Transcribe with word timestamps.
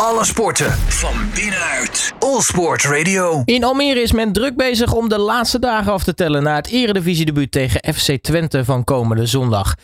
Alle 0.00 0.24
sporten 0.24 0.70
van 0.72 1.14
binnenuit. 1.34 2.14
All 2.18 2.40
Sport 2.40 2.84
Radio. 2.84 3.42
In 3.44 3.64
Almere 3.64 4.00
is 4.00 4.12
men 4.12 4.32
druk 4.32 4.56
bezig 4.56 4.92
om 4.92 5.08
de 5.08 5.18
laatste 5.18 5.58
dagen 5.58 5.92
af 5.92 6.04
te 6.04 6.14
tellen 6.14 6.42
naar 6.42 6.56
het 6.56 6.70
eredivisiedebuut 6.70 7.50
tegen 7.52 7.94
FC 7.94 8.22
Twente 8.22 8.64
van 8.64 8.84
komende 8.84 9.26
zondag. 9.26 9.74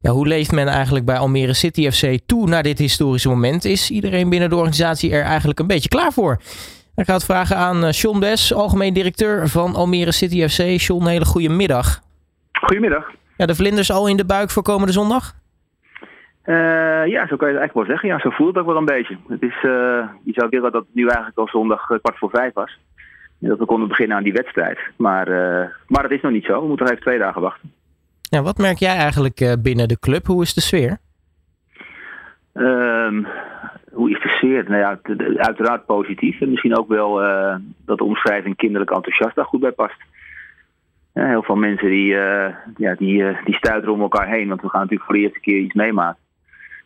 Ja, 0.00 0.10
hoe 0.10 0.26
leeft 0.26 0.52
men 0.52 0.68
eigenlijk 0.68 1.04
bij 1.04 1.18
Almere 1.18 1.52
City 1.52 1.90
FC 1.90 2.18
toe 2.26 2.48
naar 2.48 2.62
dit 2.62 2.78
historische 2.78 3.28
moment? 3.28 3.64
Is 3.64 3.90
iedereen 3.90 4.28
binnen 4.28 4.48
de 4.48 4.56
organisatie 4.56 5.12
er 5.12 5.22
eigenlijk 5.22 5.58
een 5.58 5.66
beetje 5.66 5.88
klaar 5.88 6.12
voor? 6.12 6.40
Ik 6.96 7.04
ga 7.04 7.14
het 7.14 7.24
vragen 7.24 7.56
aan 7.56 7.84
eh, 7.84 7.92
Sean 7.92 8.20
Bes, 8.20 8.54
algemeen 8.54 8.94
directeur 8.94 9.48
van 9.48 9.74
Almere 9.74 10.12
City 10.12 10.48
FC. 10.48 10.80
Sean, 10.80 11.00
een 11.00 11.06
hele 11.06 11.24
goede 11.24 11.48
middag. 11.48 12.00
Goedemiddag. 12.52 13.04
Ja, 13.36 13.46
de 13.46 13.54
vlinders 13.54 13.90
al 13.90 14.06
in 14.06 14.16
de 14.16 14.24
buik 14.24 14.50
voor 14.50 14.62
komende 14.62 14.92
zondag? 14.92 15.34
Uh, 16.50 17.06
ja, 17.06 17.26
zo 17.26 17.36
kan 17.36 17.48
je 17.48 17.54
het 17.54 17.62
eigenlijk 17.62 17.74
wel 17.74 17.84
zeggen. 17.84 18.08
Ja, 18.08 18.18
zo 18.18 18.30
voelt 18.30 18.48
het 18.48 18.58
ook 18.58 18.70
wel 18.70 18.76
een 18.76 18.84
beetje. 18.84 19.16
Het 19.28 19.42
is, 19.42 19.54
uh, 19.62 20.08
je 20.24 20.32
zou 20.32 20.48
willen 20.48 20.72
dat 20.72 20.82
het 20.82 20.94
nu 20.94 21.02
eigenlijk 21.02 21.38
al 21.38 21.48
zondag 21.48 21.86
kwart 21.86 22.18
voor 22.18 22.30
vijf 22.30 22.54
was. 22.54 22.78
En 23.40 23.48
dat 23.48 23.58
we 23.58 23.64
konden 23.64 23.88
beginnen 23.88 24.16
aan 24.16 24.22
die 24.22 24.32
wedstrijd. 24.32 24.78
Maar, 24.96 25.28
uh, 25.28 25.66
maar 25.86 26.02
dat 26.02 26.10
is 26.10 26.20
nog 26.20 26.32
niet 26.32 26.44
zo. 26.44 26.60
We 26.60 26.66
moeten 26.66 26.86
nog 26.86 26.94
even 26.94 27.04
twee 27.04 27.18
dagen 27.18 27.40
wachten. 27.40 27.72
Ja, 28.20 28.42
wat 28.42 28.58
merk 28.58 28.76
jij 28.76 28.96
eigenlijk 28.96 29.56
binnen 29.62 29.88
de 29.88 29.98
club? 29.98 30.26
Hoe 30.26 30.42
is 30.42 30.54
de 30.54 30.60
sfeer? 30.60 30.98
Ehm, 32.52 33.24
hoe 33.92 34.10
is 34.10 34.22
de 34.22 34.28
sfeer? 34.28 34.64
Nou 34.68 34.78
ja, 34.78 34.98
uiteraard 35.36 35.86
positief. 35.86 36.40
En 36.40 36.50
misschien 36.50 36.78
ook 36.78 36.88
wel 36.88 37.14
dat 37.84 37.98
de 37.98 38.04
omschrijving 38.04 38.56
kinderlijk 38.56 38.90
enthousiast 38.90 39.34
daar 39.34 39.44
goed 39.44 39.60
bij 39.60 39.72
past. 39.72 40.00
heel 41.12 41.42
veel 41.42 41.56
mensen 41.56 41.88
die, 41.88 42.14
ja, 42.76 42.94
die, 42.98 43.36
die 43.44 43.54
stuiteren 43.54 43.94
om 43.94 44.00
elkaar 44.00 44.28
heen. 44.28 44.48
Want 44.48 44.60
we 44.60 44.68
gaan 44.68 44.80
natuurlijk 44.80 45.10
voor 45.10 45.18
de 45.18 45.22
eerste 45.22 45.40
keer 45.40 45.58
iets 45.58 45.74
meemaken. 45.74 46.28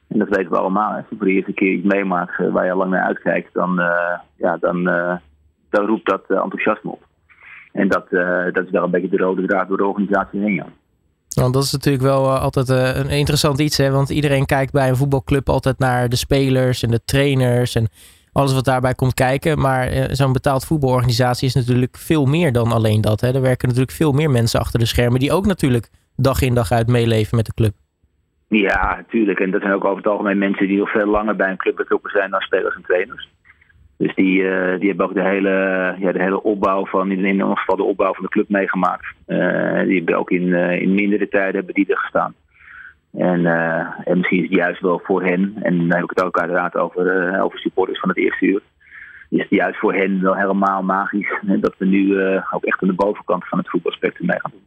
En 0.08 0.18
dat 0.18 0.28
weten 0.28 0.50
we 0.50 0.58
allemaal. 0.58 0.92
Als 0.92 1.04
je 1.10 1.16
voor 1.16 1.26
de 1.26 1.32
eerste 1.32 1.52
keer 1.52 1.72
iets 1.72 1.92
meemaakt 1.92 2.40
uh, 2.40 2.52
waar 2.52 2.64
je 2.64 2.70
al 2.70 2.78
lang 2.78 2.90
naar 2.90 3.04
uitkijkt, 3.04 3.54
dan, 3.54 3.80
uh, 3.80 4.18
ja, 4.36 4.56
dan, 4.56 4.88
uh, 4.88 5.14
dan 5.70 5.86
roept 5.86 6.08
dat 6.08 6.22
enthousiasme 6.28 6.90
op. 6.90 7.02
En 7.72 7.88
dat, 7.88 8.10
dat 8.52 8.64
is 8.64 8.70
wel 8.70 8.84
een 8.84 8.90
beetje 8.90 9.08
de 9.08 9.16
rode 9.16 9.46
draad 9.46 9.68
door 9.68 9.76
de 9.76 9.86
organisatie 9.86 10.40
heen. 10.40 10.54
Ja. 10.54 10.66
Want 11.28 11.54
dat 11.54 11.62
is 11.62 11.72
natuurlijk 11.72 12.04
wel 12.04 12.30
altijd 12.30 12.68
een 12.68 13.08
interessant 13.08 13.58
iets. 13.58 13.76
Hè? 13.76 13.90
Want 13.90 14.10
iedereen 14.10 14.46
kijkt 14.46 14.72
bij 14.72 14.88
een 14.88 14.96
voetbalclub 14.96 15.48
altijd 15.48 15.78
naar 15.78 16.08
de 16.08 16.16
spelers 16.16 16.82
en 16.82 16.90
de 16.90 17.04
trainers 17.04 17.74
en 17.74 17.88
alles 18.32 18.54
wat 18.54 18.64
daarbij 18.64 18.94
komt 18.94 19.14
kijken. 19.14 19.58
Maar 19.58 20.08
zo'n 20.10 20.32
betaald 20.32 20.64
voetbalorganisatie 20.64 21.48
is 21.48 21.54
natuurlijk 21.54 21.96
veel 21.96 22.24
meer 22.24 22.52
dan 22.52 22.72
alleen 22.72 23.00
dat. 23.00 23.20
Hè? 23.20 23.34
Er 23.34 23.40
werken 23.40 23.68
natuurlijk 23.68 23.96
veel 23.96 24.12
meer 24.12 24.30
mensen 24.30 24.60
achter 24.60 24.78
de 24.78 24.86
schermen 24.86 25.20
die 25.20 25.32
ook 25.32 25.46
natuurlijk 25.46 25.90
dag 26.16 26.42
in 26.42 26.54
dag 26.54 26.70
uit 26.70 26.86
meeleven 26.86 27.36
met 27.36 27.46
de 27.46 27.54
club. 27.54 27.74
Ja, 28.60 28.96
natuurlijk. 28.96 29.40
En 29.40 29.50
dat 29.50 29.60
zijn 29.60 29.72
ook 29.72 29.84
over 29.84 29.96
het 29.96 30.06
algemeen 30.06 30.38
mensen 30.38 30.66
die 30.66 30.78
nog 30.78 30.90
veel 30.90 31.06
langer 31.06 31.36
bij 31.36 31.50
een 31.50 31.56
club 31.56 31.76
betrokken 31.76 32.10
zijn 32.10 32.30
dan 32.30 32.40
spelers 32.40 32.74
en 32.74 32.82
trainers. 32.82 33.28
Dus 33.96 34.14
die, 34.14 34.42
uh, 34.42 34.78
die 34.78 34.88
hebben 34.88 35.06
ook 35.06 35.14
de 35.14 35.22
hele, 35.22 35.50
ja, 35.98 36.12
de 36.12 36.22
hele 36.22 36.42
opbouw 36.42 36.86
van, 36.86 37.10
in 37.10 37.24
ieder 37.24 37.56
geval 37.56 37.76
de 37.76 37.82
opbouw 37.82 38.14
van 38.14 38.24
de 38.24 38.30
club 38.30 38.48
meegemaakt. 38.48 39.06
Uh, 39.26 39.82
die 39.82 39.96
hebben 39.96 40.16
ook 40.16 40.30
in, 40.30 40.46
uh, 40.46 40.80
in 40.80 40.94
mindere 40.94 41.28
tijden 41.28 41.54
hebben 41.54 41.74
die 41.74 41.86
er 41.88 41.98
gestaan. 41.98 42.34
En, 43.12 43.46
en 44.04 44.18
misschien 44.18 44.38
is 44.38 44.48
het 44.48 44.58
juist 44.58 44.80
wel 44.80 45.00
voor 45.04 45.22
hen, 45.22 45.54
en 45.62 45.76
dan 45.78 45.92
heb 45.92 46.02
ik 46.02 46.10
het 46.10 46.22
ook 46.22 46.38
uiteraard 46.38 46.76
over, 46.76 47.40
over 47.42 47.58
supporters 47.58 48.00
van 48.00 48.08
het 48.08 48.18
eerste 48.18 48.46
uur. 48.46 48.60
Is 49.30 49.40
het 49.40 49.50
juist 49.50 49.78
voor 49.78 49.94
hen 49.94 50.22
wel 50.22 50.36
helemaal 50.36 50.82
magisch 50.82 51.38
hè, 51.46 51.60
dat 51.60 51.74
we 51.78 51.86
nu 51.86 52.20
ook 52.50 52.64
echt 52.64 52.82
aan 52.82 52.88
de 52.88 52.94
bovenkant 52.94 53.48
van 53.48 53.58
het 53.58 53.70
voetbalspectrum 53.70 54.26
mee 54.26 54.40
gaan 54.40 54.50
doen. 54.50 54.63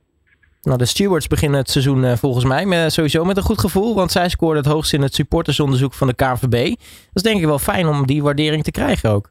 Nou, 0.67 0.79
de 0.79 0.85
stewards 0.85 1.27
beginnen 1.27 1.59
het 1.59 1.69
seizoen 1.69 2.03
uh, 2.03 2.11
volgens 2.11 2.45
mij 2.45 2.89
sowieso 2.89 3.25
met 3.25 3.37
een 3.37 3.43
goed 3.43 3.59
gevoel. 3.59 3.95
Want 3.95 4.11
zij 4.11 4.29
scoorden 4.29 4.63
het 4.63 4.71
hoogst 4.71 4.93
in 4.93 5.01
het 5.01 5.13
supportersonderzoek 5.13 5.93
van 5.93 6.07
de 6.07 6.15
KVB. 6.15 6.69
Dat 6.69 7.13
is 7.13 7.21
denk 7.21 7.39
ik 7.39 7.45
wel 7.45 7.59
fijn 7.59 7.87
om 7.87 8.05
die 8.05 8.23
waardering 8.23 8.63
te 8.63 8.71
krijgen 8.71 9.09
ook. 9.09 9.29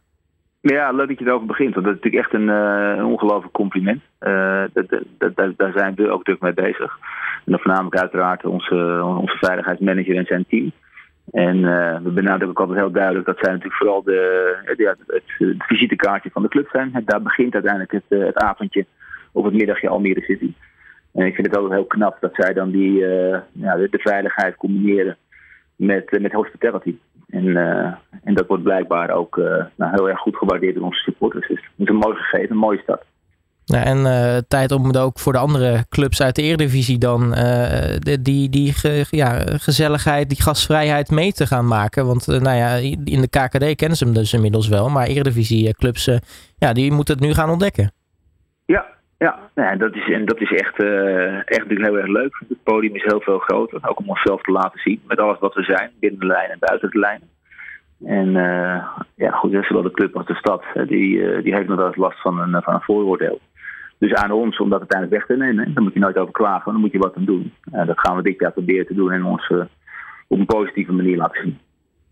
Ja, 0.60 0.90
leuk 0.90 1.08
dat 1.08 1.18
je 1.18 1.24
erover 1.24 1.46
begint. 1.46 1.74
Want 1.74 1.86
dat 1.86 1.94
is 1.94 2.02
natuurlijk 2.02 2.24
echt 2.24 2.34
een, 2.40 2.48
een 2.48 3.04
ongelooflijk 3.04 3.52
compliment. 3.52 4.02
Dat, 4.72 5.56
daar 5.56 5.72
zijn 5.74 5.94
we 5.94 6.10
ook 6.10 6.24
druk 6.24 6.40
mee 6.40 6.54
bezig. 6.54 6.98
En 7.44 7.52
dan 7.52 7.58
voornamelijk 7.58 7.96
uiteraard 7.96 8.44
onze, 8.44 9.02
onze 9.04 9.36
veiligheidsmanager 9.41 10.16
en 10.16 10.26
zijn 10.26 10.44
team. 10.48 10.72
En 11.32 11.60
we 12.02 12.10
benadrukken 12.10 12.48
ook 12.48 12.60
altijd 12.60 12.78
heel 12.78 12.91
duidelijk 12.91 13.26
dat 13.26 13.38
zij 13.38 13.52
natuurlijk 13.52 13.76
vooral 13.76 14.02
de, 14.02 14.54
het, 14.64 14.98
het, 15.06 15.22
visitekaartje 15.58 16.30
van 16.32 16.42
de 16.42 16.48
club 16.48 16.69
zijn. 16.72 17.02
Daar 17.04 17.22
begint 17.22 17.54
uiteindelijk 17.54 17.92
het, 17.92 18.04
het 18.08 18.36
avondje 18.36 18.86
of 19.32 19.44
het 19.44 19.54
middagje 19.54 19.88
Almere 19.88 20.20
City. 20.20 20.52
En 21.16 21.27
ik 21.27 21.34
vind 21.34 21.47
het 21.47 21.59
ook 21.59 21.71
heel 21.71 21.84
knap 21.84 22.16
dat 22.21 22.34
zij 22.34 22.53
dan 22.53 22.71
die, 22.71 22.91
uh, 22.91 23.38
ja, 23.53 23.77
de, 23.77 23.88
de, 23.91 23.99
veiligheid 23.99 24.56
combineren 24.56 25.16
met, 25.77 26.12
uh, 26.12 26.21
met 26.21 26.32
hospitality. 26.32 26.97
En, 27.28 27.44
uh, 27.44 27.94
en 28.25 28.34
dat 28.34 28.47
wordt 28.47 28.62
blijkbaar 28.62 29.10
ook 29.10 29.37
nou, 29.76 29.94
heel 29.94 30.09
erg 30.09 30.19
goed 30.19 30.37
gewaardeerd 30.37 30.75
door 30.75 30.84
onze 30.84 31.03
supporters. 31.03 31.49
Dus 31.49 31.60
het 31.60 31.71
is 31.76 31.88
een 31.88 31.97
mooi 31.97 32.16
gegeven, 32.16 32.50
een 32.50 32.56
mooie 32.56 32.78
stad. 32.78 33.05
Ja, 33.65 33.84
en 33.84 34.44
tijd 34.49 34.72
om 34.72 34.87
het 34.87 34.99
ook 34.99 35.19
voor 35.19 35.32
de 35.32 35.38
andere 35.38 35.84
clubs 35.88 36.22
uit 36.22 36.34
de 36.34 36.43
Eredivisie 36.43 36.99
dan 36.99 37.34
die, 38.21 38.49
die 38.49 38.72
ge, 38.72 39.05
ja, 39.10 39.38
gezelligheid, 39.38 40.28
die 40.28 40.43
gastvrijheid 40.43 41.10
mee 41.10 41.32
te 41.32 41.47
gaan 41.47 41.66
maken. 41.66 42.06
Want 42.06 42.26
nou 42.26 42.56
ja, 42.56 42.75
in 43.05 43.21
de 43.21 43.28
KKD 43.28 43.75
kennen 43.75 43.97
ze 43.97 44.05
hem 44.05 44.15
dus 44.15 44.32
inmiddels 44.32 44.69
wel. 44.69 44.88
Maar 44.88 45.06
Eredivisie 45.06 45.75
clubs, 45.75 46.10
ja, 46.56 46.72
die 46.72 46.93
moeten 46.93 47.15
het 47.15 47.25
nu 47.25 47.34
gaan 47.34 47.50
ontdekken. 47.50 47.93
Ja, 48.65 48.95
ja, 49.19 49.38
nou, 49.54 49.77
dat 49.77 49.94
is, 49.94 50.10
en 50.10 50.25
dat 50.25 50.41
is 50.41 50.53
echt, 50.53 50.81
uh, 50.82 51.34
echt 51.37 51.59
natuurlijk 51.59 51.88
heel 51.88 51.99
erg 51.99 52.06
leuk. 52.06 52.43
Het 52.49 52.62
podium 52.62 52.94
is 52.94 53.03
heel 53.03 53.21
veel 53.21 53.38
groter, 53.38 53.88
ook 53.88 53.99
om 53.99 54.09
onszelf 54.09 54.43
te 54.43 54.50
laten 54.50 54.81
zien 54.81 55.00
met 55.06 55.19
alles 55.19 55.38
wat 55.38 55.54
we 55.54 55.62
zijn, 55.62 55.91
binnen 56.00 56.21
de 56.21 56.27
lijnen 56.27 56.50
en 56.50 56.59
buiten 56.59 56.91
de 56.91 56.99
lijnen. 56.99 57.28
En 58.05 58.28
uh, 58.28 58.84
ja, 59.15 59.31
goed, 59.31 59.56
zowel 59.60 59.82
de 59.82 59.91
club 59.91 60.16
als 60.16 60.26
de 60.26 60.34
stad, 60.34 60.62
die, 60.87 61.16
uh, 61.16 61.43
die 61.43 61.55
heeft 61.55 61.69
nog 61.69 61.76
wel 61.76 61.87
eens 61.87 61.97
last 61.97 62.21
van 62.21 62.41
een, 62.41 62.62
van 62.62 62.75
een 62.75 62.81
vooroordeel. 62.81 63.41
Dus 63.99 64.15
aan 64.15 64.31
ons 64.31 64.59
om 64.59 64.71
dat 64.71 64.78
uiteindelijk 64.78 65.19
weg 65.19 65.37
te 65.37 65.44
nemen, 65.44 65.75
daar 65.75 65.82
moet 65.82 65.93
je 65.93 65.99
nooit 65.99 66.19
over 66.19 66.32
klagen, 66.32 66.72
dan 66.72 66.81
moet 66.81 66.93
je 66.93 66.99
wat 66.99 67.16
aan 67.16 67.25
doen. 67.25 67.53
dat 67.62 68.00
gaan 68.00 68.16
we 68.16 68.22
dit 68.22 68.41
jaar 68.41 68.53
proberen 68.53 68.87
te 68.87 68.94
doen 68.94 69.12
en 69.12 69.25
ons 69.25 69.50
op 70.28 70.38
een 70.38 70.47
positieve 70.47 70.93
manier 70.93 71.16
laten 71.16 71.43
zien. 71.43 71.59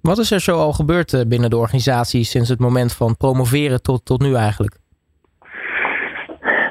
Wat 0.01 0.19
is 0.19 0.31
er 0.31 0.41
zo 0.41 0.57
al 0.57 0.73
gebeurd 0.73 1.25
binnen 1.29 1.51
de 1.51 1.57
organisatie 1.57 2.25
sinds 2.25 2.49
het 2.49 2.59
moment 2.59 2.93
van 2.93 3.17
promoveren 3.17 3.83
tot, 3.83 4.05
tot 4.05 4.21
nu 4.21 4.35
eigenlijk? 4.35 4.83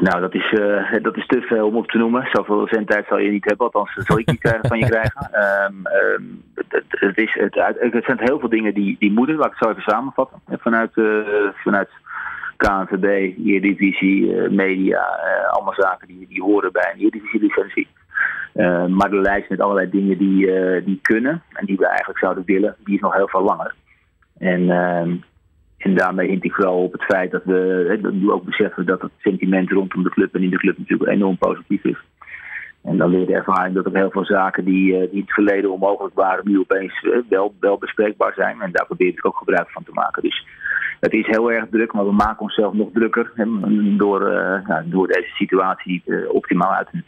Nou, 0.03 0.21
dat 0.21 0.33
is, 0.33 0.51
uh, 0.51 0.93
dat 1.01 1.17
is 1.17 1.27
te 1.27 1.41
veel 1.41 1.67
om 1.67 1.75
op 1.75 1.87
te 1.87 1.97
noemen. 1.97 2.27
Zoveel 2.31 2.67
zendtijd 2.67 3.05
zal 3.07 3.17
je 3.17 3.31
niet 3.31 3.45
hebben, 3.45 3.65
althans 3.65 3.95
dat 3.95 4.05
zal 4.05 4.19
ik 4.19 4.27
niet 4.27 4.39
krijgen 4.39 4.67
van 4.67 4.79
je 4.79 4.85
krijgen. 4.85 5.29
Um, 5.33 5.81
um, 6.03 6.43
het, 6.55 6.85
het, 6.89 7.17
is, 7.17 7.33
het, 7.33 7.55
het 7.93 8.05
zijn 8.05 8.19
heel 8.19 8.39
veel 8.39 8.49
dingen 8.49 8.73
die, 8.73 8.95
die 8.99 9.11
moeten, 9.11 9.35
laat 9.35 9.45
ik 9.45 9.51
het 9.51 9.63
zo 9.63 9.69
even 9.69 9.91
samenvatten. 9.91 10.41
Vanuit, 10.47 10.91
uh, 10.95 11.27
vanuit 11.53 11.89
KNVB, 12.57 13.37
Eredivisie, 13.45 14.35
uh, 14.35 14.49
media, 14.49 15.01
allemaal 15.51 15.73
zaken 15.73 16.07
die, 16.07 16.25
die 16.29 16.41
horen 16.41 16.71
bij 16.71 16.91
een 16.93 16.99
Eredivisie-licentie. 16.99 17.87
maar 18.87 19.09
de 19.09 19.21
lijst 19.21 19.49
met 19.49 19.61
allerlei 19.61 19.89
dingen 19.89 20.17
die, 20.17 20.47
die 20.83 20.99
kunnen 21.01 21.43
en 21.53 21.65
die 21.65 21.77
we 21.77 21.87
eigenlijk 21.87 22.19
zouden 22.19 22.43
willen, 22.45 22.75
die 22.83 22.95
is 22.95 23.01
nog 23.01 23.13
heel 23.13 23.27
veel 23.27 23.43
langer. 23.43 23.75
En 24.37 24.69
ehm, 24.69 25.15
en 25.83 25.95
daarmee 25.95 26.29
hint 26.29 26.43
ik 26.43 26.53
vooral 26.53 26.83
op 26.83 26.91
het 26.91 27.03
feit 27.03 27.31
dat 27.31 27.43
we, 27.43 27.99
dat 28.01 28.13
we 28.13 28.33
ook 28.33 28.43
beseffen 28.43 28.85
dat 28.85 29.01
het 29.01 29.11
sentiment 29.17 29.69
rondom 29.69 30.03
de 30.03 30.09
club 30.09 30.35
en 30.35 30.43
in 30.43 30.49
de 30.49 30.57
club 30.57 30.77
natuurlijk 30.77 31.11
enorm 31.11 31.37
positief 31.37 31.83
is. 31.83 31.97
En 32.83 32.97
dan 32.97 33.09
leert 33.09 33.27
de 33.27 33.33
ervaring 33.33 33.75
dat 33.75 33.85
er 33.85 33.95
heel 33.95 34.11
veel 34.11 34.25
zaken 34.25 34.65
die, 34.65 34.91
die 34.91 35.09
in 35.11 35.19
het 35.19 35.33
verleden 35.33 35.71
onmogelijk 35.71 36.15
waren, 36.15 36.47
nu 36.47 36.59
opeens 36.59 37.07
wel, 37.29 37.53
wel 37.59 37.77
bespreekbaar 37.77 38.33
zijn. 38.33 38.61
En 38.61 38.71
daar 38.71 38.85
probeer 38.85 39.07
ik 39.07 39.25
ook 39.25 39.37
gebruik 39.37 39.69
van 39.69 39.83
te 39.83 39.91
maken. 39.93 40.23
Dus 40.23 40.45
het 40.99 41.13
is 41.13 41.25
heel 41.25 41.51
erg 41.51 41.65
druk, 41.71 41.93
maar 41.93 42.05
we 42.05 42.11
maken 42.11 42.41
onszelf 42.41 42.73
nog 42.73 42.89
drukker 42.93 43.31
door, 43.97 44.31
uh, 44.31 44.77
door 44.85 45.07
deze 45.07 45.31
situatie 45.33 46.01
uh, 46.05 46.33
optimaal 46.33 46.71
uit 46.73 46.87
te. 46.91 47.03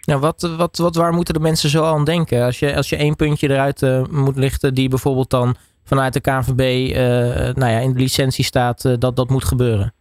Ja, 0.00 0.18
wat, 0.18 0.54
wat, 0.56 0.78
wat, 0.78 0.96
waar 0.96 1.12
moeten 1.12 1.34
de 1.34 1.40
mensen 1.40 1.68
zo 1.68 1.84
aan 1.84 2.04
denken? 2.04 2.44
Als 2.44 2.58
je, 2.58 2.76
als 2.76 2.88
je 2.88 2.96
één 2.96 3.16
puntje 3.16 3.50
eruit 3.50 3.82
uh, 3.82 4.04
moet 4.10 4.36
lichten 4.36 4.74
die 4.74 4.88
bijvoorbeeld 4.88 5.30
dan 5.30 5.56
vanuit 5.86 6.12
de 6.12 6.20
KNVB 6.20 6.62
uh, 6.90 7.54
nou 7.54 7.72
ja, 7.72 7.78
in 7.78 7.92
de 7.92 7.98
licentie 7.98 8.44
staat 8.44 8.84
uh, 8.84 8.92
dat 8.98 9.16
dat 9.16 9.28
moet 9.28 9.44
gebeuren? 9.44 9.92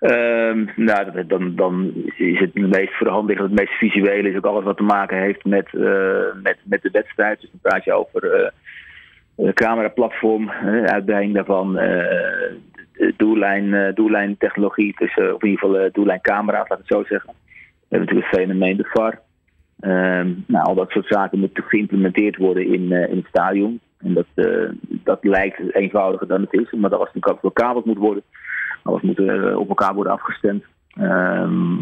Um, 0.00 0.70
nou, 0.76 1.26
dan, 1.26 1.56
dan 1.56 1.92
is 2.16 2.38
het 2.38 2.54
meest 2.54 2.96
voor 2.96 3.06
de 3.06 3.12
hand 3.12 3.28
liggend, 3.28 3.50
het 3.50 3.58
meest 3.58 3.72
visuele 3.72 4.30
is 4.30 4.36
ook 4.36 4.44
alles 4.44 4.64
wat 4.64 4.76
te 4.76 4.82
maken 4.82 5.18
heeft 5.18 5.44
met, 5.44 5.68
uh, 5.72 6.42
met, 6.42 6.56
met 6.64 6.82
de 6.82 6.90
wedstrijd. 6.92 7.40
Dus 7.40 7.50
dan 7.50 7.60
praat 7.62 7.84
je 7.84 7.92
over 7.92 8.52
uh, 9.36 9.52
cameraplatform, 9.52 10.50
uitbreiding 10.84 11.34
daarvan, 11.34 11.80
doellijn, 13.16 13.94
doellijn 13.94 14.36
technologie, 14.38 14.94
dus, 14.98 15.16
in 15.16 15.24
ieder 15.40 15.58
geval 15.58 15.88
doellijn 15.92 16.20
camera's, 16.20 16.68
laat 16.68 16.78
ik 16.78 16.84
het 16.88 16.96
zo 16.96 17.04
zeggen. 17.04 17.32
We 17.32 17.96
hebben 17.96 18.08
natuurlijk 18.08 18.30
het 18.30 18.40
fenomeen 18.40 18.76
de 18.76 18.88
VAR. 18.92 19.20
Um, 19.80 20.44
nou, 20.46 20.66
al 20.66 20.74
dat 20.74 20.90
soort 20.90 21.06
zaken 21.06 21.38
moeten 21.38 21.64
geïmplementeerd 21.64 22.36
worden 22.36 22.66
in, 22.66 22.92
in 22.92 23.16
het 23.16 23.26
stadion. 23.28 23.80
En 23.98 24.14
dat, 24.14 24.26
uh, 24.34 24.70
dat 24.88 25.18
lijkt 25.24 25.74
eenvoudiger 25.74 26.26
dan 26.26 26.40
het 26.40 26.52
is, 26.52 26.72
maar 26.72 26.90
dat 26.90 26.98
was 26.98 27.12
natuurlijk 27.14 27.44
ook 27.44 27.84
moet 27.84 27.98
worden. 27.98 28.22
Alles 28.82 29.02
moet 29.02 29.18
uh, 29.18 29.58
op 29.58 29.68
elkaar 29.68 29.94
worden 29.94 30.12
afgestemd. 30.12 30.64
Ehm, 30.94 31.76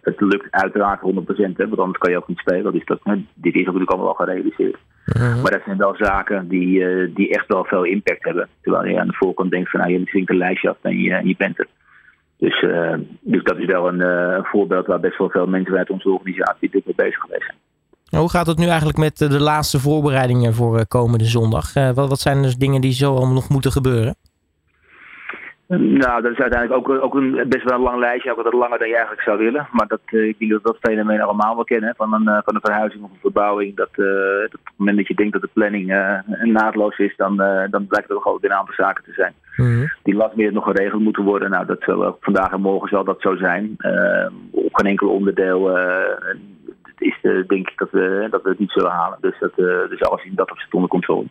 het 0.00 0.20
lukt 0.20 0.46
uiteraard 0.50 1.00
100%, 1.00 1.56
hè, 1.56 1.68
want 1.68 1.78
anders 1.78 1.98
kan 1.98 2.10
je 2.10 2.16
ook 2.16 2.28
niet 2.28 2.38
spelen. 2.38 2.64
Dat 2.64 2.74
is 2.74 2.84
dat, 2.84 3.00
dit 3.34 3.54
is 3.54 3.60
ook 3.60 3.64
natuurlijk 3.64 3.90
allemaal 3.90 4.08
al 4.08 4.24
gerealiseerd. 4.24 4.76
Mhm. 5.04 5.40
Maar 5.42 5.50
dat 5.50 5.62
zijn 5.64 5.78
wel 5.78 5.94
zaken 5.96 6.48
die, 6.48 7.12
die 7.12 7.30
echt 7.30 7.46
wel 7.46 7.64
veel 7.64 7.84
impact 7.84 8.24
hebben. 8.24 8.48
Terwijl 8.62 8.86
je 8.86 9.00
aan 9.00 9.06
de 9.06 9.16
voorkant 9.16 9.50
denkt 9.50 9.70
van 9.70 9.80
nou, 9.80 9.92
je 9.92 10.02
zingt 10.04 10.30
een 10.30 10.36
lijstje 10.36 10.68
af 10.68 10.76
en 10.82 10.98
je, 10.98 11.20
je 11.24 11.34
bent 11.38 11.58
er. 11.58 11.66
Dus, 12.38 12.60
dus 13.20 13.42
dat 13.42 13.58
is 13.58 13.66
wel 13.66 13.88
een 13.88 14.44
voorbeeld 14.44 14.86
waar 14.86 15.00
best 15.00 15.18
wel 15.18 15.30
veel 15.30 15.46
mensen 15.46 15.76
uit 15.76 15.90
onze 15.90 16.10
organisatie 16.10 16.56
natuurlijk 16.60 16.86
mee 16.86 17.06
bezig 17.06 17.20
geweest 17.20 17.44
zijn. 17.44 17.58
Hoe 18.10 18.30
gaat 18.30 18.46
het 18.46 18.58
nu 18.58 18.66
eigenlijk 18.66 18.98
met 18.98 19.18
de 19.18 19.40
laatste 19.40 19.80
voorbereidingen 19.80 20.54
voor 20.54 20.86
komende 20.86 21.24
zondag? 21.24 21.72
Wat, 21.72 22.08
wat 22.08 22.20
zijn 22.20 22.42
dus 22.42 22.56
dingen 22.56 22.80
die 22.80 22.92
zo 22.92 23.32
nog 23.32 23.48
moeten 23.48 23.72
gebeuren? 23.72 24.14
Nou, 25.76 26.22
dat 26.22 26.32
is 26.32 26.38
uiteindelijk 26.38 26.88
ook, 26.88 27.02
ook 27.02 27.14
een 27.14 27.44
best 27.48 27.64
wel 27.64 27.78
een 27.78 27.84
lang 27.84 27.98
lijstje, 27.98 28.30
ook 28.30 28.42
wat 28.42 28.52
langer 28.52 28.78
dan 28.78 28.88
je 28.88 28.94
eigenlijk 28.94 29.22
zou 29.22 29.38
willen. 29.38 29.68
Maar 29.72 29.86
dat, 29.86 30.00
uh, 30.06 30.28
ik 30.28 30.38
denk 30.38 30.50
dat 30.50 30.62
dat 30.62 30.76
fenomeen 30.80 31.20
allemaal 31.20 31.54
wel 31.54 31.64
kennen, 31.64 31.94
van 31.96 32.14
een, 32.14 32.22
uh, 32.22 32.38
van 32.44 32.54
een 32.54 32.60
verhuizing 32.60 33.04
of 33.04 33.10
een 33.10 33.20
verbouwing. 33.20 33.76
Dat, 33.76 33.88
uh, 33.96 34.06
dat, 34.40 34.54
op 34.54 34.64
het 34.64 34.72
moment 34.76 34.96
dat 34.96 35.06
je 35.06 35.14
denkt 35.14 35.32
dat 35.32 35.42
de 35.42 35.50
planning 35.52 35.86
naadloos 36.42 36.98
is, 36.98 37.16
dan, 37.16 37.36
dan 37.70 37.86
blijkt 37.86 38.08
er 38.08 38.14
toch 38.14 38.26
ook 38.26 38.44
een 38.44 38.52
aantal 38.52 38.74
zaken 38.74 39.04
te 39.04 39.12
zijn. 39.12 39.32
Mhm. 39.56 39.86
Die 40.02 40.14
last 40.14 40.36
meer 40.36 40.52
nog 40.52 40.64
geregeld 40.64 41.02
moeten 41.02 41.24
worden. 41.24 41.50
Nou, 41.50 41.66
dat 41.66 41.82
zal 41.82 42.16
vandaag 42.20 42.52
en 42.52 42.60
morgen 42.60 42.88
zal 42.88 43.04
dat 43.04 43.20
zo 43.20 43.36
zijn. 43.36 43.76
op 44.50 44.74
geen 44.74 44.90
enkel 44.90 45.08
onderdeel 45.08 45.78
is 47.00 47.18
de, 47.22 47.44
denk 47.46 47.68
ik 47.68 47.78
dat 47.78 47.90
we, 47.90 48.26
dat 48.30 48.42
we 48.42 48.48
het 48.48 48.58
niet 48.58 48.70
zullen 48.70 48.90
halen. 48.90 49.18
Dus, 49.20 49.38
dat, 49.38 49.54
dus 49.90 50.02
alles 50.02 50.24
in 50.24 50.34
dat 50.34 50.50
opzicht 50.50 50.74
onder 50.74 50.90
controle. 50.90 51.26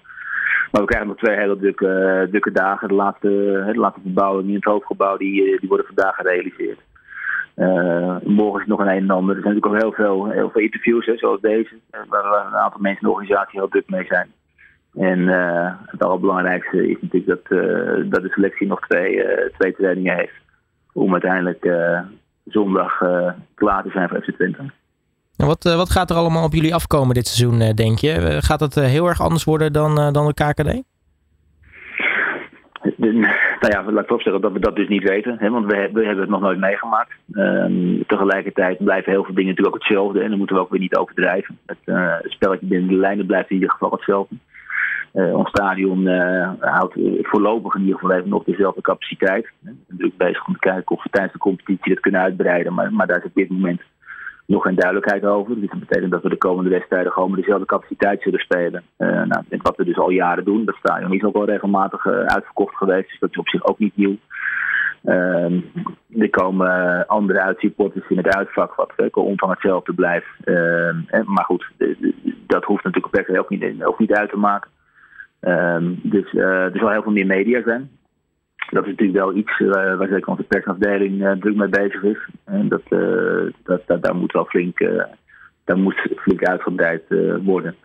Maar 0.71 0.81
we 0.81 0.87
krijgen 0.87 1.07
nog 1.07 1.17
twee 1.17 1.37
hele 1.37 1.57
drukke, 1.57 1.87
eh, 1.87 2.29
drukke 2.29 2.51
dagen. 2.51 2.87
De 2.87 2.93
laatste, 2.93 3.29
de 3.71 3.79
laatste 3.79 4.01
verbouwingen 4.01 4.49
in 4.49 4.55
het 4.55 4.63
hoofdgebouw 4.63 5.17
die, 5.17 5.43
eh, 5.43 5.59
die 5.59 5.69
worden 5.69 5.85
vandaag 5.85 6.15
gerealiseerd. 6.15 6.79
Morgen 8.23 8.61
is 8.61 8.67
nog 8.67 8.79
een 8.79 8.87
een 8.87 8.97
en 8.97 9.09
ander. 9.09 9.35
Er 9.35 9.41
zijn 9.41 9.55
natuurlijk 9.55 9.83
ook 9.83 9.95
heel 9.95 10.05
veel, 10.05 10.31
heel 10.31 10.49
veel 10.49 10.61
interviews, 10.61 11.05
hè, 11.05 11.17
zoals 11.17 11.41
deze, 11.41 11.75
waar 12.07 12.45
een 12.45 12.55
aantal 12.55 12.81
mensen 12.81 13.01
in 13.01 13.07
de 13.07 13.13
organisatie 13.13 13.59
heel 13.59 13.67
druk 13.67 13.89
mee 13.89 14.05
zijn. 14.05 14.31
En 14.93 15.27
het 15.85 16.03
allerbelangrijkste 16.03 16.89
is 16.89 16.97
natuurlijk 17.01 17.47
dat, 17.47 17.59
dat 18.11 18.21
de 18.21 18.29
selectie 18.29 18.67
nog 18.67 18.87
twee, 18.87 19.25
twee 19.57 19.73
trainingen 19.73 20.15
heeft. 20.15 20.33
Om 20.93 21.11
uiteindelijk 21.11 21.71
zondag 22.45 22.97
klaar 23.55 23.83
te 23.83 23.89
zijn 23.89 24.09
voor 24.09 24.21
FC 24.21 24.37
Wat, 25.38 25.66
eh, 25.66 25.75
wat 25.75 25.89
gaat 25.89 26.10
er 26.10 26.16
allemaal 26.16 26.44
op 26.44 26.54
jullie 26.54 26.74
afkomen 26.74 27.16
dit 27.16 27.28
seizoen, 27.28 27.62
eh, 27.62 27.74
denk 27.74 27.98
je? 27.98 28.12
Eh, 28.12 28.38
gaat 28.39 28.60
het 28.60 28.75
heel 28.75 29.07
erg 29.07 29.22
anders 29.22 29.44
worden 29.44 29.74
dan, 29.74 30.13
dan 30.13 30.28
de 30.28 30.34
KKD? 30.34 30.84
nou 32.98 33.74
ja, 33.74 33.92
laat 33.92 34.04
ik 34.04 34.12
opzeggen 34.12 34.42
dat 34.42 34.51
we 34.51 34.60
dat 34.60 34.75
dus 34.75 34.88
niet 34.88 35.10
weten. 35.10 35.36
Hè, 35.39 35.50
want 35.50 35.66
we, 35.66 35.89
we, 35.94 36.06
hebben 36.06 36.19
het 36.19 36.30
nog 36.30 36.42
nooit 36.42 36.60
meegemaakt. 36.60 37.12
Uh, 37.31 38.04
tegelijkertijd 38.07 38.84
blijven 38.84 39.12
heel 39.12 39.24
veel 39.24 39.34
dingen 39.34 39.50
natuurlijk 39.50 39.75
ook 39.75 39.84
hetzelfde. 39.84 40.22
En 40.22 40.30
dan 40.30 40.38
moeten 40.38 40.56
we 40.56 40.62
ook 40.62 40.69
weer 40.69 40.80
niet 40.80 40.95
overdrijven. 40.95 41.57
Het, 41.66 41.78
spelletje 42.24 42.66
binnen 42.66 42.89
de 42.89 42.95
lijnen 42.95 43.25
blijft 43.25 43.50
in 43.50 43.56
ieder 43.56 43.72
geval 43.72 43.92
hetzelfde. 43.92 44.36
Ons 45.12 45.50
stadion 45.50 46.07
houdt 46.60 46.94
voorlopig 47.22 47.75
in 47.75 47.81
ieder 47.81 48.00
geval 48.00 48.16
even 48.16 48.30
nog 48.30 48.44
dezelfde 48.44 48.81
capaciteit. 48.81 49.44
We 49.44 49.51
zijn 49.63 49.78
natuurlijk 49.88 50.18
bezig 50.18 50.48
om 50.48 50.54
te 50.54 50.60
kijken 50.60 50.95
of 50.95 51.04
we 51.04 51.10
tijdens 51.10 51.34
de 51.34 51.39
competitie 51.39 51.94
dat 51.94 52.04
kunnen 52.04 52.22
uitbreiden. 52.22 52.74
Maar, 52.74 52.94
maar 52.94 53.07
daar 53.07 53.18
is 53.18 53.25
op 53.25 53.36
dit 53.36 53.50
moment 53.50 53.81
nog 54.47 54.63
geen 54.63 54.75
duidelijkheid 54.75 55.25
over. 55.25 55.59
Dus 55.59 55.69
dat 55.69 55.79
betekent 55.79 56.11
dat 56.11 56.21
we 56.21 56.29
de 56.29 56.38
komende 56.38 56.69
wedstrijden 56.69 57.11
gewoon 57.11 57.31
met 57.31 57.39
dezelfde 57.39 57.65
capaciteit 57.65 58.21
zullen 58.21 58.39
spelen. 58.39 58.83
Uh, 58.97 59.09
nou, 59.09 59.44
wat 59.49 59.77
we 59.77 59.85
dus 59.85 59.97
al 59.97 60.09
jaren 60.09 60.45
doen. 60.45 60.65
Dat 60.65 60.75
stadion 60.75 61.13
is 61.13 61.23
ook 61.23 61.33
wel 61.33 61.45
regelmatig 61.45 62.05
uh, 62.05 62.13
uitverkocht 62.13 62.75
geweest. 62.75 63.09
Dus 63.09 63.19
dat 63.19 63.29
is 63.29 63.38
op 63.38 63.49
zich 63.49 63.65
ook 63.65 63.79
niet 63.79 63.97
nieuw. 63.97 64.17
Uh, 65.03 65.51
er 66.17 66.29
komen 66.29 67.07
andere 67.07 67.41
uitsupporters 67.41 68.09
in 68.09 68.17
het 68.17 68.35
uitvak 68.35 68.75
wat 68.75 68.94
qua 68.95 69.21
omvang 69.21 69.51
hetzelfde 69.51 69.94
blijft. 69.94 70.27
Ehm, 70.44 70.95
maar 71.25 71.45
goed, 71.45 71.71
dat 72.47 72.63
hoeft 72.63 72.83
natuurlijk 72.83 73.13
per 73.13 73.25
se 73.25 73.39
ook 73.39 73.50
niet, 73.50 73.83
ook 73.83 74.00
niet 74.00 74.13
uit 74.13 74.29
te 74.29 74.38
maken. 74.38 74.69
Ehm, 75.39 75.93
dus 76.01 76.33
uh, 76.33 76.43
er 76.43 76.77
zal 76.79 76.89
heel 76.89 77.01
veel 77.01 77.11
meer 77.11 77.25
media 77.25 77.61
zijn 77.61 77.89
dat 78.69 78.83
is 78.83 78.89
natuurlijk 78.89 79.19
wel 79.19 79.35
iets 79.35 79.59
uh, 79.59 79.71
waar 79.71 80.07
zeker 80.07 80.27
onze 80.27 80.43
persafdeling 80.43 81.21
uh, 81.21 81.31
druk 81.31 81.55
mee 81.55 81.69
bezig 81.69 82.03
is. 82.03 82.27
En 82.45 82.67
dat, 82.67 82.81
uh, 82.89 83.51
dat, 83.63 83.81
dat, 83.85 84.03
daar 84.03 84.15
moet 84.15 84.31
wel 84.31 84.45
flink, 84.45 84.79
daar 85.63 85.77
moet 85.77 86.07
flink 86.15 86.43
uitgebreid 86.43 87.03
worden. 87.43 87.75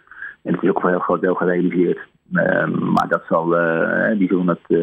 En 0.43 0.53
het 0.53 0.63
is 0.63 0.69
ook 0.69 0.81
voor 0.81 0.89
een 0.89 0.95
heel 0.95 1.05
groot 1.05 1.21
deel 1.21 1.35
gerealiseerd. 1.35 1.99
Ehm, 2.33 2.93
maar 2.93 3.09
dat 3.09 3.23
zal, 3.29 3.49
die 4.19 4.29
zullen 4.29 4.49
het, 4.49 4.79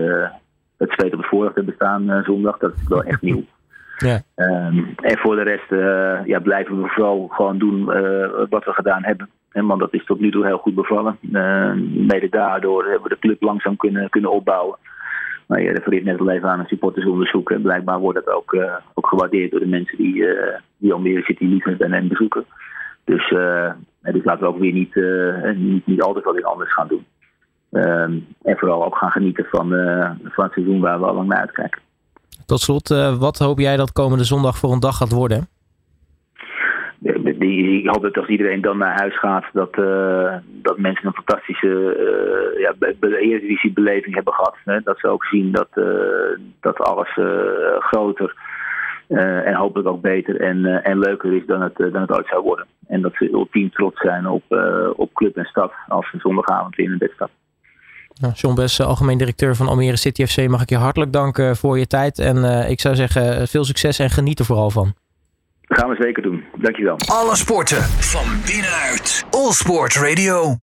het 0.77 0.91
zweet 0.91 1.13
op 1.13 1.19
het 1.19 1.29
voorrecht 1.29 1.55
hebben 1.55 1.73
staan 1.73 2.23
zondag. 2.23 2.57
Dat 2.57 2.73
is 2.75 2.87
wel 2.87 3.03
echt 3.03 3.21
nieuw. 3.21 3.43
Ja. 3.99 4.21
Um, 4.35 4.93
en 4.95 5.17
voor 5.17 5.35
de 5.35 5.41
rest 5.41 5.69
ja, 6.27 6.39
blijven 6.39 6.81
we 6.81 6.87
vooral 6.87 7.27
gewoon 7.27 7.57
doen 7.57 7.85
wat 8.49 8.65
we 8.65 8.73
gedaan 8.73 9.03
hebben. 9.03 9.29
En, 9.51 9.65
want 9.65 9.79
dat 9.79 9.93
is 9.93 10.05
tot 10.05 10.19
nu 10.19 10.31
toe 10.31 10.45
heel 10.45 10.57
goed 10.57 10.75
bevallen. 10.75 11.17
mede 12.07 12.29
daardoor 12.29 12.83
hebben 12.83 13.03
we 13.03 13.09
de 13.09 13.19
club 13.19 13.41
langzaam 13.41 13.75
kunnen, 13.75 14.09
kunnen 14.09 14.31
opbouwen. 14.31 14.77
Maar 15.49 15.61
je 15.61 15.71
refereert 15.71 16.03
net 16.03 16.19
al 16.19 16.29
even 16.29 16.49
aan 16.49 16.59
een 16.59 16.65
supportersonderzoek. 16.65 17.51
En 17.51 17.61
blijkbaar 17.61 17.99
wordt 17.99 18.25
dat 18.25 18.35
ook, 18.35 18.53
uh, 18.53 18.73
ook 18.93 19.07
gewaardeerd 19.07 19.51
door 19.51 19.59
de 19.59 19.65
mensen 19.65 19.97
die, 19.97 20.15
uh, 20.15 20.57
die 20.77 20.93
Almere 20.93 21.21
City 21.21 21.43
liefhebben 21.43 21.93
en 21.93 22.07
bezoeken. 22.07 22.45
Dus, 23.03 23.29
uh, 23.29 23.71
dus 24.01 24.23
laten 24.23 24.39
we 24.39 24.47
ook 24.47 24.59
weer 24.59 24.73
niet, 24.73 24.95
niet, 25.55 25.87
niet 25.87 26.01
altijd 26.01 26.25
wat 26.25 26.33
weer 26.33 26.43
anders 26.43 26.73
gaan 26.73 26.87
doen. 26.87 27.05
Ehm, 27.71 28.19
en 28.41 28.57
vooral 28.57 28.85
ook 28.85 28.97
gaan 28.97 29.11
genieten 29.11 29.45
van, 29.45 29.69
van 30.23 30.43
het 30.43 30.53
seizoen 30.53 30.79
waar 30.79 30.99
we 30.99 31.05
al 31.05 31.15
lang 31.15 31.27
naar 31.27 31.39
uitkijken. 31.39 31.81
Tot 32.45 32.59
slot, 32.59 32.87
wat 33.19 33.37
hoop 33.37 33.59
jij 33.59 33.77
dat 33.77 33.91
komende 33.91 34.23
zondag 34.23 34.57
voor 34.57 34.71
een 34.71 34.79
dag 34.79 34.97
gaat 34.97 35.11
worden? 35.11 35.47
Die, 37.39 37.79
ik 37.79 37.89
hoop 37.89 38.01
dat 38.01 38.17
als 38.17 38.27
iedereen 38.27 38.61
dan 38.61 38.77
naar 38.77 38.99
huis 38.99 39.19
gaat, 39.19 39.45
dat, 39.53 39.77
uh, 39.77 40.33
dat 40.45 40.77
mensen 40.77 41.07
een 41.07 41.13
fantastische 41.23 41.67
uh, 41.67 42.61
ja, 42.61 42.73
be 42.79 43.71
beleving 43.73 44.15
hebben 44.15 44.33
gehad. 44.33 44.55
Hè? 44.65 44.79
Dat 44.83 44.99
ze 44.99 45.07
ook 45.07 45.25
zien 45.25 45.51
dat, 45.51 45.67
uh, 45.75 45.85
dat 46.59 46.79
alles 46.79 47.17
groter 47.79 48.35
en 49.07 49.53
hopelijk 49.53 49.87
ook 49.87 50.01
beter 50.01 50.41
en, 50.41 50.83
en 50.83 50.99
leuker 50.99 51.33
is 51.33 51.45
dan 51.45 51.61
het, 51.61 51.77
dan 51.77 52.01
het 52.01 52.11
ooit 52.11 52.27
zou 52.27 52.43
worden. 52.43 52.65
En 52.87 53.01
dat 53.01 53.13
ze 53.15 53.31
ultiem 53.31 53.71
trots 53.71 54.01
zijn 54.01 54.27
op, 54.27 54.43
op 54.95 55.13
club 55.13 55.37
en 55.37 55.45
stad 55.45 55.71
als 55.87 56.09
ze 56.09 56.17
zondagavond 56.19 56.77
in 56.77 56.91
een 56.91 56.97
bed 56.97 57.11
stappen. 57.11 57.35
Nou, 58.21 58.33
John 58.33 58.55
Bess, 58.55 58.81
algemeen 58.81 59.17
directeur 59.17 59.55
van 59.55 59.67
Almere 59.67 59.97
City 59.97 60.25
FC, 60.25 60.47
mag 60.47 60.61
ik 60.61 60.69
je 60.69 60.77
hartelijk 60.77 61.13
danken 61.13 61.55
voor 61.55 61.79
je 61.79 61.87
tijd. 61.87 62.19
En 62.19 62.69
ik 62.69 62.79
zou 62.79 62.95
zeggen, 62.95 63.47
veel 63.47 63.63
succes 63.63 63.99
en 63.99 64.09
geniet 64.09 64.39
er 64.39 64.45
vooral 64.45 64.69
van. 64.69 64.93
Gaan 65.69 65.89
we 65.89 65.95
zeker 65.99 66.23
doen. 66.23 66.43
Dankjewel. 66.55 66.97
Alle 67.05 67.35
sporten 67.35 67.83
van 67.83 68.25
binnenuit. 68.45 69.25
All 69.31 69.51
Sport 69.51 69.95
Radio. 69.95 70.55